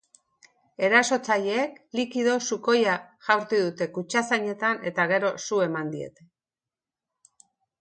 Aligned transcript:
Erasotzaileek 0.85 1.75
likido 1.99 2.33
sukoia 2.45 2.95
jaurti 3.27 3.61
dute 3.67 3.89
kutxazainetan 3.99 4.83
eta 4.93 5.07
gero 5.13 5.31
su 5.49 5.61
eman 5.67 5.93
diete. 5.97 6.31